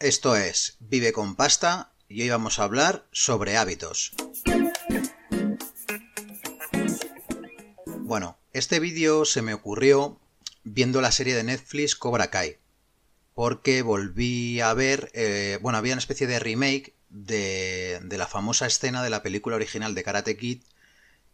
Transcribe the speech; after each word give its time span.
Esto 0.00 0.34
es 0.34 0.78
Vive 0.80 1.12
con 1.12 1.36
Pasta 1.36 1.92
y 2.08 2.22
hoy 2.22 2.30
vamos 2.30 2.58
a 2.58 2.62
hablar 2.62 3.06
sobre 3.12 3.58
hábitos. 3.58 4.12
Bueno, 7.98 8.38
este 8.54 8.80
vídeo 8.80 9.26
se 9.26 9.42
me 9.42 9.52
ocurrió 9.52 10.18
viendo 10.64 11.02
la 11.02 11.12
serie 11.12 11.34
de 11.34 11.44
Netflix 11.44 11.96
Cobra 11.96 12.30
Kai. 12.30 12.56
Porque 13.34 13.82
volví 13.82 14.62
a 14.62 14.72
ver, 14.72 15.10
eh, 15.12 15.58
bueno, 15.60 15.76
había 15.76 15.92
una 15.92 16.00
especie 16.00 16.26
de 16.26 16.38
remake 16.38 16.94
de, 17.10 18.00
la 18.08 18.26
famosa 18.26 18.64
escena 18.64 19.02
de 19.02 19.10
la 19.10 19.22
película 19.22 19.56
original 19.56 19.94
de 19.94 20.02
Karate 20.02 20.38
Kid, 20.38 20.62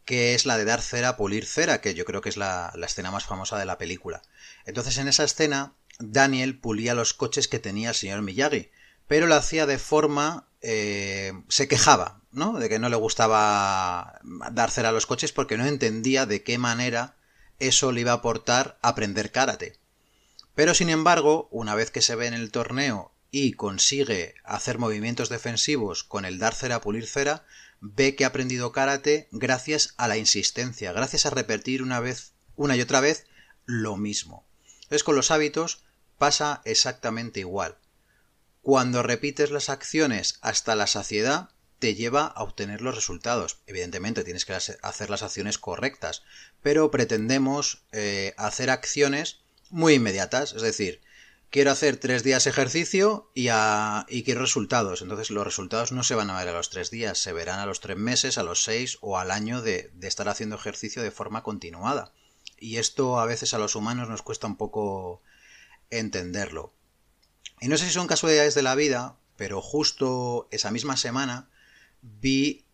que 0.05 0.35
es 0.35 0.45
la 0.45 0.59
de 0.59 0.65
dar 0.65 0.83
cera 0.83 1.17
pulir 1.17 1.47
cera, 1.47 1.81
que 1.81 1.95
yo 1.95 2.05
creo 2.05 2.21
que 2.21 2.31
es 2.31 2.37
la 2.37 2.73
escena 2.83 3.13
más 3.13 3.27
famosa 3.27 3.61
de 3.61 3.65
la 3.65 3.79
película. 3.79 4.23
Entonces 4.65 4.99
en 4.99 5.07
esa 5.07 5.23
escena 5.23 5.77
Daniel 5.99 6.59
pulía 6.59 6.95
los 6.95 7.15
coches 7.15 7.49
que 7.49 7.59
tenía 7.59 7.91
el 7.91 7.95
señor 7.95 8.23
Miyagi, 8.23 8.71
pero 9.09 9.27
lo 9.27 9.35
hacía 9.35 9.67
de 9.67 9.79
forma... 9.79 10.49
Eh, 10.63 11.33
se 11.49 11.69
quejaba, 11.69 12.23
¿no? 12.33 12.59
De 12.59 12.69
que 12.69 12.81
no 12.81 12.89
le 12.89 12.97
gustaba 12.97 14.19
dar 14.51 14.71
cera 14.71 14.89
a 14.89 14.93
los 14.93 15.07
coches 15.07 15.31
porque 15.31 15.57
no 15.57 15.65
entendía 15.65 16.27
de 16.27 16.43
qué 16.43 16.59
manera 16.59 17.15
eso 17.59 17.93
le 17.93 18.01
iba 18.01 18.13
a 18.13 18.17
aportar 18.17 18.79
aprender 18.83 19.31
karate. 19.31 19.79
Pero 20.55 20.75
sin 20.75 20.91
embargo, 20.91 21.49
una 21.53 21.75
vez 21.75 21.91
que 21.91 22.03
se 22.03 22.17
ve 22.17 22.27
en 22.27 22.35
el 22.35 22.51
torneo 22.51 23.13
y 23.31 23.53
consigue 23.53 24.35
hacer 24.45 24.79
movimientos 24.79 25.29
defensivos 25.29 26.03
con 26.03 26.25
el 26.25 26.39
dar 26.39 26.55
cera, 26.55 26.81
pulir 26.81 27.07
cera, 27.07 27.45
ve 27.81 28.17
que 28.17 28.25
ha 28.25 28.29
aprendido 28.29 28.73
karate 28.73 29.29
gracias 29.33 29.95
a 29.97 30.09
la 30.09 30.17
insistencia, 30.17 30.93
gracias 30.93 31.27
a 31.27 31.31
repetir 31.31 31.83
una 31.83 32.01
vez, 32.01 32.33
una 32.57 32.77
y 32.77 32.81
otra 32.81 33.01
vez 33.01 33.27
lo 33.67 33.97
mismo. 33.97 34.47
Entonces 34.83 35.05
con 35.05 35.17
los 35.17 35.31
hábitos 35.31 35.85
pasa 36.19 36.63
exactamente 36.65 37.41
igual. 37.41 37.79
Cuando 38.63 39.03
repites 39.03 39.51
las 39.51 39.69
acciones 39.69 40.39
hasta 40.41 40.75
la 40.75 40.87
saciedad, 40.87 41.51
te 41.79 41.95
lleva 41.95 42.27
a 42.27 42.43
obtener 42.43 42.81
los 42.81 42.95
resultados. 42.95 43.59
Evidentemente 43.67 44.25
tienes 44.25 44.45
que 44.45 44.55
hacer 44.55 45.11
las 45.11 45.23
acciones 45.23 45.59
correctas, 45.59 46.23
pero 46.63 46.91
pretendemos 46.91 47.85
eh, 47.93 48.35
hacer 48.37 48.71
acciones 48.71 49.41
muy 49.71 49.95
inmediatas, 49.95 50.53
es 50.55 50.63
decir, 50.63 51.01
quiero 51.51 51.71
hacer 51.71 51.97
tres 51.97 52.23
días 52.23 52.47
ejercicio 52.47 53.31
y, 53.35 53.49
y, 54.09 54.23
quiero 54.25 54.41
resultados. 54.41 55.03
Entonces 55.03 55.31
los 55.31 55.45
resultados 55.45 55.93
no 55.93 56.03
se 56.03 56.15
van 56.15 56.31
a 56.31 56.39
ver 56.39 56.49
a 56.49 56.53
los 56.53 56.71
tres 56.71 56.91
días, 56.91 57.19
se 57.19 57.33
verán 57.33 57.61
a 57.61 57.67
los 57.67 57.81
tres 57.81 57.97
meses, 57.97 58.39
a 58.39 58.43
los 58.43 58.63
seis 58.65 58.99
o 59.01 59.19
al 59.19 59.31
año 59.31 59.63
de 59.63 59.91
estar 60.03 60.29
haciendo 60.29 60.57
ejercicio 60.57 61.03
de 61.03 61.11
forma 61.11 61.43
continuada. 61.43 62.13
Y 62.59 62.79
esto 62.79 63.21
a 63.21 63.27
veces 63.27 63.55
a 63.55 63.59
los 63.59 63.75
humanos 63.75 64.09
nos 64.09 64.23
cuesta 64.23 64.47
un 64.47 64.57
poco 64.57 65.23
entenderlo. 65.91 66.73
Y 67.61 67.69
no 67.69 67.77
sé 67.77 67.87
si 67.87 67.93
son 67.93 68.07
casualidades 68.07 68.55
de 68.55 68.63
la 68.63 68.75
vida, 68.75 69.17
pero 69.37 69.61
justo 69.61 70.49
esa 70.51 70.71
misma 70.71 70.97
semana 70.97 71.49
vi 72.03 72.65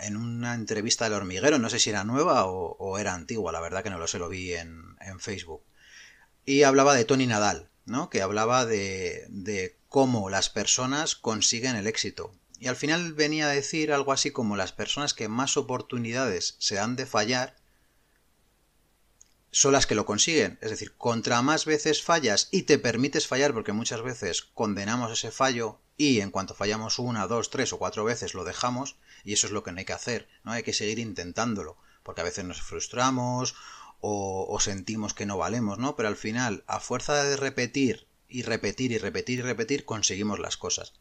en 0.00 0.16
una 0.16 0.54
entrevista 0.54 1.04
del 1.04 1.14
hormiguero, 1.14 1.58
no 1.58 1.68
sé 1.68 1.78
si 1.78 1.90
era 1.90 2.04
nueva 2.04 2.46
o, 2.46 2.98
era 2.98 3.14
antigua, 3.14 3.52
la 3.52 3.60
verdad 3.60 3.82
que 3.82 3.90
no 3.90 3.98
lo 3.98 4.06
sé, 4.06 4.18
lo 4.18 4.28
vi 4.28 4.54
en, 4.54 4.96
Facebook. 5.18 5.62
Y 6.44 6.62
hablaba 6.62 6.94
de 6.94 7.04
Tony 7.04 7.26
Nadal, 7.26 7.70
¿no? 7.84 8.08
Que 8.08 8.22
hablaba 8.22 8.64
de, 8.66 9.26
de 9.28 9.76
cómo 9.88 10.30
las 10.30 10.48
personas 10.48 11.14
consiguen 11.14 11.76
el 11.76 11.86
éxito. 11.86 12.34
Y 12.58 12.68
al 12.68 12.76
final 12.76 13.12
venía 13.12 13.46
a 13.46 13.52
decir 13.52 13.92
algo 13.92 14.12
así 14.12 14.30
como 14.30 14.56
las 14.56 14.72
personas 14.72 15.14
que 15.14 15.28
más 15.28 15.56
oportunidades 15.56 16.56
se 16.58 16.76
dan 16.76 16.96
de 16.96 17.06
fallar 17.06 17.56
son 19.52 19.74
las 19.74 19.86
que 19.86 19.94
lo 19.94 20.06
consiguen. 20.06 20.58
Es 20.62 20.70
decir, 20.70 20.94
contra 20.96 21.42
más 21.42 21.66
veces 21.66 22.02
fallas 22.02 22.48
y 22.50 22.62
te 22.62 22.78
permites 22.78 23.28
fallar, 23.28 23.52
porque 23.52 23.72
muchas 23.72 24.02
veces 24.02 24.42
condenamos 24.42 25.12
ese 25.12 25.30
fallo 25.30 25.78
y 25.96 26.20
en 26.20 26.30
cuanto 26.30 26.54
fallamos 26.54 26.98
una, 26.98 27.26
dos, 27.26 27.50
tres 27.50 27.72
o 27.72 27.78
cuatro 27.78 28.02
veces 28.02 28.34
lo 28.34 28.44
dejamos, 28.44 28.96
y 29.24 29.34
eso 29.34 29.46
es 29.46 29.52
lo 29.52 29.62
que 29.62 29.70
no 29.70 29.78
hay 29.78 29.84
que 29.84 29.92
hacer, 29.92 30.26
¿no? 30.42 30.52
Hay 30.52 30.62
que 30.62 30.72
seguir 30.72 30.98
intentándolo, 30.98 31.76
porque 32.02 32.22
a 32.22 32.24
veces 32.24 32.44
nos 32.44 32.62
frustramos 32.62 33.54
o, 34.00 34.58
sentimos 34.58 35.14
que 35.14 35.26
no 35.26 35.36
valemos, 35.36 35.78
¿no? 35.78 35.94
Pero 35.94 36.08
al 36.08 36.16
final, 36.16 36.64
a 36.66 36.80
fuerza 36.80 37.22
de 37.22 37.36
repetir 37.36 38.08
y 38.28 38.42
repetir 38.42 38.90
y 38.90 38.98
repetir 38.98 39.38
y 39.38 39.42
repetir, 39.42 39.84
conseguimos 39.84 40.40
las 40.40 40.56
cosas. 40.56 40.94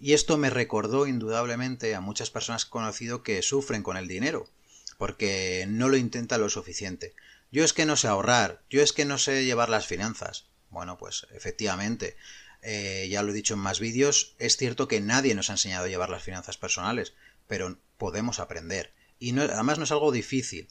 Y 0.00 0.12
esto 0.12 0.38
me 0.38 0.48
recordó 0.48 1.06
indudablemente 1.06 1.94
a 1.94 2.00
muchas 2.00 2.30
personas 2.30 2.64
que 2.64 2.68
he 2.68 2.72
conocido 2.72 3.22
que 3.22 3.42
sufren 3.42 3.82
con 3.82 3.98
el 3.98 4.08
dinero, 4.08 4.48
porque 4.96 5.66
no 5.68 5.88
lo 5.88 5.98
intentan 5.98 6.40
lo 6.40 6.48
suficiente. 6.48 7.14
Yo 7.50 7.64
es 7.64 7.72
que 7.72 7.86
no 7.86 7.96
sé 7.96 8.08
ahorrar, 8.08 8.64
yo 8.68 8.82
es 8.82 8.92
que 8.92 9.04
no 9.04 9.18
sé 9.18 9.44
llevar 9.44 9.68
las 9.68 9.86
finanzas. 9.86 10.50
Bueno, 10.70 10.98
pues 10.98 11.26
efectivamente, 11.32 12.16
eh, 12.62 13.08
ya 13.10 13.22
lo 13.22 13.30
he 13.30 13.34
dicho 13.34 13.54
en 13.54 13.60
más 13.60 13.80
vídeos, 13.80 14.34
es 14.38 14.56
cierto 14.56 14.88
que 14.88 15.00
nadie 15.00 15.34
nos 15.34 15.48
ha 15.48 15.54
enseñado 15.54 15.86
a 15.86 15.88
llevar 15.88 16.10
las 16.10 16.22
finanzas 16.22 16.58
personales, 16.58 17.14
pero 17.46 17.78
podemos 17.96 18.38
aprender. 18.38 18.92
Y 19.18 19.32
no, 19.32 19.42
además 19.42 19.78
no 19.78 19.84
es 19.84 19.92
algo 19.92 20.12
difícil. 20.12 20.68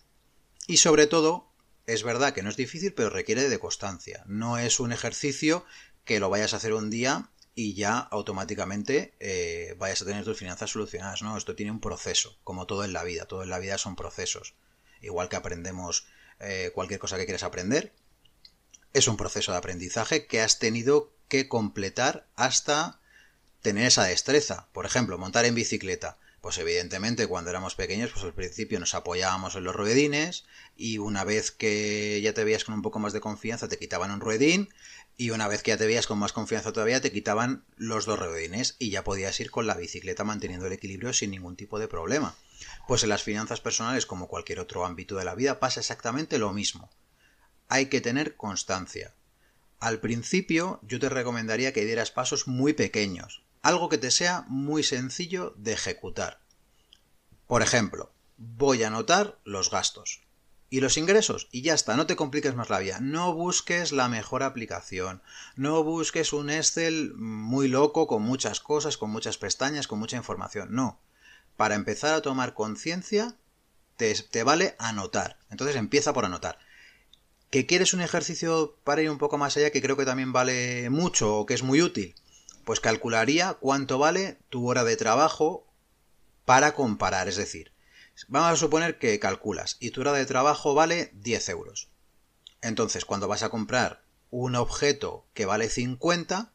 Y 0.67 0.77
sobre 0.77 1.07
todo, 1.07 1.51
es 1.87 2.03
verdad 2.03 2.33
que 2.33 2.43
no 2.43 2.49
es 2.49 2.57
difícil, 2.57 2.93
pero 2.93 3.09
requiere 3.09 3.49
de 3.49 3.59
constancia. 3.59 4.23
No 4.27 4.57
es 4.57 4.79
un 4.79 4.91
ejercicio 4.91 5.66
que 6.03 6.19
lo 6.19 6.29
vayas 6.29 6.53
a 6.53 6.57
hacer 6.57 6.73
un 6.73 6.89
día 6.89 7.31
y 7.55 7.73
ya 7.73 7.97
automáticamente 7.97 9.16
eh, 9.19 9.75
vayas 9.79 10.01
a 10.01 10.05
tener 10.05 10.23
tus 10.23 10.37
finanzas 10.37 10.69
solucionadas. 10.69 11.21
No, 11.23 11.37
esto 11.37 11.55
tiene 11.55 11.71
un 11.71 11.81
proceso, 11.81 12.37
como 12.43 12.67
todo 12.67 12.83
en 12.83 12.93
la 12.93 13.03
vida. 13.03 13.25
Todo 13.25 13.43
en 13.43 13.49
la 13.49 13.59
vida 13.59 13.77
son 13.77 13.95
procesos. 13.95 14.53
Igual 15.01 15.29
que 15.29 15.37
aprendemos 15.37 16.07
eh, 16.39 16.71
cualquier 16.73 16.99
cosa 16.99 17.17
que 17.17 17.25
quieras 17.25 17.43
aprender, 17.43 17.93
es 18.93 19.07
un 19.07 19.17
proceso 19.17 19.51
de 19.51 19.57
aprendizaje 19.57 20.25
que 20.27 20.41
has 20.41 20.59
tenido 20.59 21.11
que 21.27 21.47
completar 21.47 22.27
hasta 22.35 22.99
tener 23.61 23.87
esa 23.87 24.05
destreza. 24.05 24.67
Por 24.71 24.85
ejemplo, 24.85 25.17
montar 25.17 25.45
en 25.45 25.55
bicicleta. 25.55 26.17
Pues 26.41 26.57
evidentemente 26.59 27.27
cuando 27.27 27.49
éramos 27.49 27.75
pequeños, 27.75 28.11
pues 28.11 28.23
al 28.23 28.33
principio 28.33 28.79
nos 28.79 28.95
apoyábamos 28.95 29.55
en 29.55 29.63
los 29.63 29.75
ruedines 29.75 30.45
y 30.77 30.99
una 30.99 31.23
vez 31.23 31.51
que 31.51 32.21
ya 32.21 32.33
te 32.33 32.43
veías 32.43 32.63
con 32.63 32.75
un 32.75 32.81
poco 32.81 32.99
más 32.99 33.11
de 33.11 33.19
confianza 33.19 33.67
te 33.67 33.79
quitaban 33.79 34.11
un 34.11 34.21
ruedín 34.21 34.69
y 35.17 35.31
una 35.31 35.47
vez 35.47 35.63
que 35.63 35.71
ya 35.71 35.77
te 35.77 35.87
veías 35.87 36.07
con 36.07 36.19
más 36.19 36.31
confianza 36.31 36.71
todavía 36.71 37.01
te 37.01 37.11
quitaban 37.11 37.65
los 37.75 38.05
dos 38.05 38.19
ruedines 38.19 38.75
y 38.77 38.91
ya 38.91 39.03
podías 39.03 39.39
ir 39.39 39.49
con 39.49 39.65
la 39.65 39.75
bicicleta 39.75 40.23
manteniendo 40.23 40.67
el 40.67 40.73
equilibrio 40.73 41.11
sin 41.11 41.31
ningún 41.31 41.55
tipo 41.55 41.79
de 41.79 41.87
problema. 41.87 42.35
Pues 42.88 43.03
en 43.03 43.09
las 43.09 43.23
finanzas 43.23 43.62
personales, 43.62 44.06
como 44.06 44.28
cualquier 44.28 44.59
otro 44.59 44.85
ámbito 44.85 45.16
de 45.16 45.25
la 45.25 45.35
vida, 45.35 45.59
pasa 45.59 45.79
exactamente 45.79 46.38
lo 46.38 46.53
mismo. 46.53 46.90
Hay 47.68 47.88
que 47.88 48.01
tener 48.01 48.35
constancia. 48.35 49.13
Al 49.79 50.00
principio 50.00 50.79
yo 50.84 51.00
te 51.00 51.09
recomendaría 51.09 51.73
que 51.73 51.85
dieras 51.85 52.12
pasos 52.12 52.47
muy 52.47 52.73
pequeños, 52.73 53.44
algo 53.62 53.90
que 53.90 53.97
te 53.97 54.12
sea 54.12 54.46
muy 54.47 54.84
sencillo 54.84 55.53
de 55.57 55.73
ejecutar. 55.73 56.40
Por 57.46 57.62
ejemplo, 57.62 58.12
voy 58.38 58.84
a 58.84 58.88
anotar 58.88 59.40
los 59.44 59.69
gastos 59.69 60.22
y 60.69 60.79
los 60.79 60.97
ingresos 60.97 61.47
y 61.51 61.62
ya 61.62 61.73
está, 61.73 61.96
no 61.96 62.07
te 62.07 62.16
compliques 62.16 62.56
más 62.56 62.69
la 62.69 62.79
vida. 62.79 63.00
No 63.00 63.34
busques 63.34 63.91
la 63.91 64.09
mejor 64.09 64.44
aplicación, 64.44 65.22
no 65.56 65.84
busques 65.84 66.34
un 66.34 66.50
Excel 66.50 67.13
muy 67.16 67.67
loco 67.67 68.07
con 68.07 68.23
muchas 68.23 68.59
cosas, 68.59 68.97
con 68.97 69.12
muchas 69.12 69.38
pestañas, 69.38 69.88
con 69.88 70.00
mucha 70.00 70.17
información, 70.17 70.69
no 70.72 71.00
para 71.57 71.75
empezar 71.75 72.13
a 72.13 72.22
tomar 72.22 72.53
conciencia, 72.53 73.35
te, 73.97 74.44
vale 74.44 74.75
anotar. 74.78 75.40
Entonces 75.50 75.75
empieza 75.75 76.13
por 76.13 76.23
anotar. 76.23 76.59
¿Que 77.50 77.66
quieres 77.66 77.94
un 77.94 78.01
ejercicio 78.01 78.78
para 78.84 79.01
ir 79.01 79.09
un 79.09 79.18
poco 79.18 79.38
más 79.38 79.57
allá 79.57 79.72
que 79.72 79.81
creo 79.81 79.97
que 79.97 80.06
también 80.06 80.31
vale 80.31 80.90
mucho 80.90 81.35
o 81.35 81.46
que 81.46 81.56
es 81.56 81.63
muy 81.63 81.81
útil? 81.81 82.16
Pues 82.63 82.79
calcularía 82.79 83.53
cuánto 83.56 83.97
vale 83.97 84.38
tu 84.50 84.69
hora 84.69 84.84
de 84.84 84.97
trabajo 84.97 85.66
para 86.46 86.73
comparar. 86.73 87.28
Es 87.28 87.38
decir, 87.38 87.72
vamos 88.28 88.51
a 88.51 88.56
suponer 88.56 89.00
que 89.00 89.19
calculas 89.19 89.78
y 89.79 89.91
tu 89.91 90.01
hora 90.01 90.13
de 90.13 90.25
trabajo 90.25 90.75
vale 90.75 91.12
10 91.16 91.50
euros. 91.50 91.90
Entonces, 92.62 93.06
cuando 93.06 93.28
vas 93.28 93.44
a 93.44 93.50
comprar 93.50 94.03
un 94.29 94.56
objeto 94.56 95.25
que 95.34 95.46
vale 95.46 95.69
50, 95.69 96.51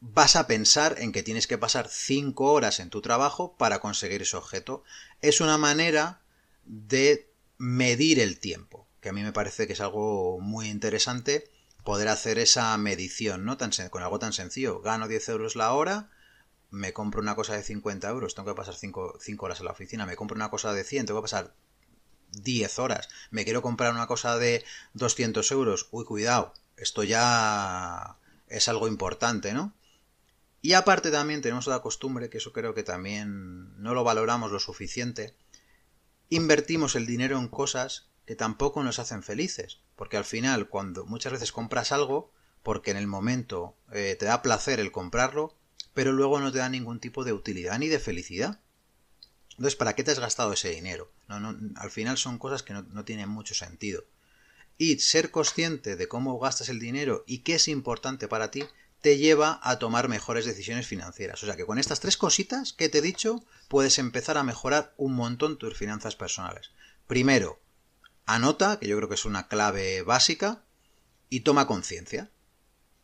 vas 0.00 0.36
a 0.36 0.46
pensar 0.46 0.96
en 0.98 1.12
que 1.12 1.22
tienes 1.22 1.46
que 1.46 1.58
pasar 1.58 1.88
5 1.88 2.52
horas 2.52 2.80
en 2.80 2.90
tu 2.90 3.02
trabajo 3.02 3.56
para 3.56 3.80
conseguir 3.80 4.22
ese 4.22 4.36
objeto. 4.36 4.84
Es 5.20 5.40
una 5.40 5.58
manera 5.58 6.20
de 6.64 7.30
medir 7.56 8.20
el 8.20 8.38
tiempo, 8.38 8.86
que 9.00 9.08
a 9.08 9.12
mí 9.12 9.22
me 9.22 9.32
parece 9.32 9.66
que 9.66 9.72
es 9.72 9.80
algo 9.80 10.38
muy 10.40 10.68
interesante 10.68 11.50
poder 11.84 12.08
hacer 12.08 12.38
esa 12.38 12.76
medición, 12.76 13.44
¿no? 13.44 13.56
Tan, 13.56 13.70
con 13.90 14.02
algo 14.02 14.18
tan 14.18 14.32
sencillo. 14.32 14.80
Gano 14.80 15.08
10 15.08 15.28
euros 15.30 15.56
la 15.56 15.72
hora, 15.72 16.10
me 16.70 16.92
compro 16.92 17.20
una 17.20 17.34
cosa 17.34 17.54
de 17.54 17.62
50 17.62 18.08
euros, 18.08 18.34
tengo 18.34 18.50
que 18.50 18.56
pasar 18.56 18.74
5, 18.74 19.18
horas 19.38 19.60
en 19.60 19.64
la 19.64 19.72
oficina, 19.72 20.06
me 20.06 20.16
compro 20.16 20.36
una 20.36 20.50
cosa 20.50 20.72
de 20.72 20.84
100, 20.84 21.06
tengo 21.06 21.20
que 21.20 21.24
pasar 21.24 21.54
10 22.32 22.78
horas, 22.78 23.08
me 23.30 23.44
quiero 23.44 23.62
comprar 23.62 23.92
una 23.92 24.06
cosa 24.06 24.36
de 24.38 24.64
200 24.92 25.50
euros, 25.52 25.88
uy, 25.90 26.04
cuidado, 26.04 26.52
esto 26.76 27.04
ya 27.04 28.18
es 28.48 28.68
algo 28.68 28.86
importante, 28.86 29.54
¿no? 29.54 29.72
Y 30.60 30.72
aparte 30.72 31.10
también 31.10 31.40
tenemos 31.40 31.66
la 31.66 31.80
costumbre, 31.80 32.30
que 32.30 32.38
eso 32.38 32.52
creo 32.52 32.74
que 32.74 32.82
también 32.82 33.80
no 33.80 33.94
lo 33.94 34.02
valoramos 34.02 34.50
lo 34.50 34.58
suficiente, 34.58 35.34
invertimos 36.30 36.96
el 36.96 37.06
dinero 37.06 37.38
en 37.38 37.48
cosas 37.48 38.08
que 38.26 38.34
tampoco 38.34 38.82
nos 38.82 38.98
hacen 38.98 39.22
felices, 39.22 39.80
porque 39.96 40.16
al 40.16 40.24
final 40.24 40.68
cuando 40.68 41.06
muchas 41.06 41.32
veces 41.32 41.52
compras 41.52 41.92
algo, 41.92 42.32
porque 42.62 42.90
en 42.90 42.96
el 42.96 43.06
momento 43.06 43.76
eh, 43.92 44.16
te 44.18 44.26
da 44.26 44.42
placer 44.42 44.80
el 44.80 44.92
comprarlo, 44.92 45.56
pero 45.94 46.12
luego 46.12 46.40
no 46.40 46.52
te 46.52 46.58
da 46.58 46.68
ningún 46.68 47.00
tipo 47.00 47.24
de 47.24 47.32
utilidad 47.32 47.78
ni 47.78 47.88
de 47.88 47.98
felicidad. 47.98 48.60
Entonces, 49.50 49.76
¿para 49.76 49.94
qué 49.94 50.04
te 50.04 50.10
has 50.10 50.20
gastado 50.20 50.52
ese 50.52 50.70
dinero? 50.70 51.10
No, 51.28 51.40
no, 51.40 51.56
al 51.76 51.90
final 51.90 52.18
son 52.18 52.38
cosas 52.38 52.62
que 52.62 52.72
no, 52.72 52.82
no 52.82 53.04
tienen 53.04 53.28
mucho 53.28 53.54
sentido. 53.54 54.04
Y 54.76 54.98
ser 54.98 55.30
consciente 55.30 55.96
de 55.96 56.06
cómo 56.06 56.38
gastas 56.38 56.68
el 56.68 56.78
dinero 56.78 57.24
y 57.26 57.38
qué 57.38 57.54
es 57.54 57.66
importante 57.66 58.28
para 58.28 58.50
ti 58.50 58.64
te 59.00 59.16
lleva 59.18 59.60
a 59.62 59.78
tomar 59.78 60.08
mejores 60.08 60.44
decisiones 60.44 60.86
financieras. 60.86 61.42
O 61.42 61.46
sea 61.46 61.56
que 61.56 61.66
con 61.66 61.78
estas 61.78 62.00
tres 62.00 62.16
cositas 62.16 62.72
que 62.72 62.88
te 62.88 62.98
he 62.98 63.02
dicho 63.02 63.44
puedes 63.68 63.98
empezar 63.98 64.38
a 64.38 64.44
mejorar 64.44 64.94
un 64.96 65.14
montón 65.14 65.58
tus 65.58 65.76
finanzas 65.76 66.16
personales. 66.16 66.70
Primero, 67.06 67.60
anota, 68.26 68.78
que 68.78 68.88
yo 68.88 68.96
creo 68.96 69.08
que 69.08 69.14
es 69.14 69.24
una 69.24 69.48
clave 69.48 70.02
básica, 70.02 70.64
y 71.30 71.40
toma 71.40 71.66
conciencia. 71.66 72.30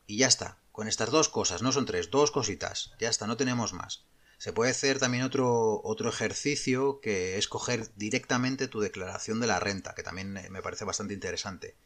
Y 0.07 0.19
ya 0.19 0.27
está. 0.27 0.59
Con 0.73 0.89
estas 0.89 1.11
dos 1.11 1.29
cosas, 1.29 1.63
no 1.63 1.73
son 1.73 1.87
tres, 1.87 2.11
dos 2.11 2.31
cositas. 2.31 2.93
Ya 2.99 3.09
está, 3.09 3.27
no 3.27 3.37
tenemos 3.37 3.73
más. 3.73 4.05
Se 4.39 4.53
puede 4.53 4.73
hacer 4.73 4.99
también 4.99 5.23
otro, 5.23 5.81
otro 5.85 6.09
ejercicio 6.09 7.01
que 7.01 7.39
es 7.39 7.47
coger 7.47 7.95
directamente 7.95 8.67
tu 8.67 8.81
declaración 8.81 9.41
de 9.41 9.47
la 9.47 9.61
renta, 9.61 9.95
que 9.95 10.03
también 10.03 10.33
me 10.33 10.63
parece 10.63 10.85
bastante 10.85 11.15
interesante. 11.15 11.77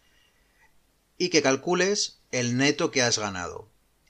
Y 1.19 1.29
que 1.29 1.43
calcules 1.43 2.21
el 2.31 2.57
neto 2.57 2.91
que 2.91 3.03
has 3.03 3.19
ganado 3.19 3.69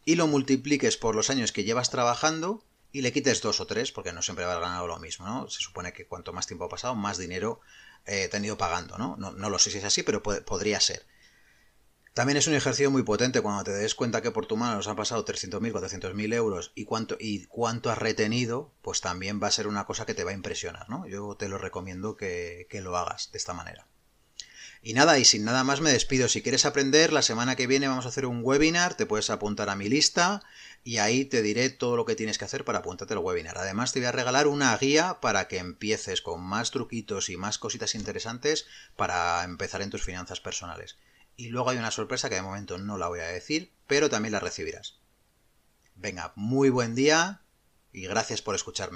y 0.08 0.16
lo 0.16 0.26
multipliques 0.26 0.96
por 0.96 1.14
los 1.14 1.28
años 1.28 1.52
que 1.52 1.64
llevas 1.64 1.90
trabajando 1.90 2.64
y 2.92 3.02
le 3.02 3.12
quites 3.12 3.42
dos 3.42 3.60
o 3.60 3.66
tres, 3.66 3.92
porque 3.92 4.10
no 4.14 4.22
siempre 4.22 4.46
haber 4.46 4.58
ganado 4.58 4.86
lo 4.86 4.98
mismo, 4.98 5.26
¿no? 5.26 5.50
Se 5.50 5.60
supone 5.60 5.92
que 5.92 6.06
cuanto 6.06 6.32
más 6.32 6.46
tiempo 6.46 6.64
ha 6.64 6.70
pasado, 6.70 6.94
más 6.94 7.18
dinero 7.18 7.60
eh, 8.06 8.26
te 8.30 8.38
han 8.38 8.44
ido 8.46 8.56
pagando, 8.56 8.96
¿no? 8.96 9.16
¿no? 9.18 9.32
¿no? 9.32 9.50
lo 9.50 9.58
sé 9.58 9.70
si 9.70 9.76
es 9.76 9.84
así, 9.84 10.02
pero 10.02 10.22
podría 10.22 10.80
ser. 10.80 11.04
También 12.14 12.38
es 12.38 12.46
un 12.46 12.54
ejercicio 12.54 12.90
muy 12.90 13.02
potente 13.02 13.42
cuando 13.42 13.64
te 13.64 13.72
des 13.72 13.94
cuenta 13.94 14.22
que 14.22 14.30
por 14.30 14.46
tu 14.46 14.56
mano 14.56 14.76
nos 14.76 14.88
han 14.88 14.96
pasado 14.96 15.26
300.000, 15.26 15.72
400.000 15.72 16.32
euros 16.32 16.72
y 16.74 16.86
cuánto, 16.86 17.18
y 17.20 17.44
cuánto 17.44 17.90
has 17.90 17.98
retenido, 17.98 18.72
pues 18.80 19.02
también 19.02 19.42
va 19.42 19.48
a 19.48 19.50
ser 19.50 19.66
una 19.66 19.84
cosa 19.84 20.06
que 20.06 20.14
te 20.14 20.24
va 20.24 20.30
a 20.30 20.34
impresionar, 20.34 20.88
¿no? 20.88 21.06
Yo 21.06 21.36
te 21.38 21.50
lo 21.50 21.58
recomiendo 21.58 22.16
que, 22.16 22.66
que 22.70 22.80
lo 22.80 22.96
hagas 22.96 23.30
de 23.30 23.36
esta 23.36 23.52
manera. 23.52 23.86
Y 24.82 24.94
nada, 24.94 25.18
y 25.18 25.24
sin 25.24 25.44
nada 25.44 25.64
más 25.64 25.80
me 25.80 25.92
despido. 25.92 26.28
Si 26.28 26.42
quieres 26.42 26.64
aprender, 26.64 27.12
la 27.12 27.22
semana 27.22 27.56
que 27.56 27.66
viene 27.66 27.88
vamos 27.88 28.06
a 28.06 28.08
hacer 28.08 28.26
un 28.26 28.40
webinar, 28.42 28.94
te 28.94 29.06
puedes 29.06 29.30
apuntar 29.30 29.68
a 29.70 29.76
mi 29.76 29.88
lista 29.88 30.42
y 30.84 30.98
ahí 30.98 31.24
te 31.24 31.42
diré 31.42 31.68
todo 31.70 31.96
lo 31.96 32.04
que 32.04 32.14
tienes 32.14 32.38
que 32.38 32.44
hacer 32.44 32.64
para 32.64 32.78
apuntarte 32.78 33.14
al 33.14 33.20
webinar. 33.20 33.58
Además 33.58 33.92
te 33.92 33.98
voy 33.98 34.06
a 34.06 34.12
regalar 34.12 34.46
una 34.46 34.76
guía 34.76 35.18
para 35.20 35.48
que 35.48 35.58
empieces 35.58 36.22
con 36.22 36.40
más 36.40 36.70
truquitos 36.70 37.28
y 37.28 37.36
más 37.36 37.58
cositas 37.58 37.94
interesantes 37.94 38.66
para 38.96 39.42
empezar 39.44 39.82
en 39.82 39.90
tus 39.90 40.04
finanzas 40.04 40.40
personales. 40.40 40.96
Y 41.36 41.48
luego 41.48 41.70
hay 41.70 41.78
una 41.78 41.90
sorpresa 41.90 42.28
que 42.28 42.36
de 42.36 42.42
momento 42.42 42.78
no 42.78 42.98
la 42.98 43.08
voy 43.08 43.20
a 43.20 43.26
decir, 43.26 43.72
pero 43.86 44.08
también 44.08 44.32
la 44.32 44.40
recibirás. 44.40 44.98
Venga, 45.94 46.32
muy 46.36 46.70
buen 46.70 46.94
día 46.94 47.42
y 47.92 48.06
gracias 48.06 48.42
por 48.42 48.54
escucharme. 48.54 48.86